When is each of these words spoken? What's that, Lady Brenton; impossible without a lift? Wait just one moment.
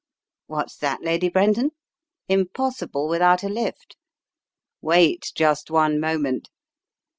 What's 0.47 0.77
that, 0.77 1.03
Lady 1.03 1.29
Brenton; 1.29 1.73
impossible 2.27 3.07
without 3.07 3.43
a 3.43 3.49
lift? 3.49 3.97
Wait 4.81 5.31
just 5.35 5.69
one 5.69 5.99
moment. 5.99 6.49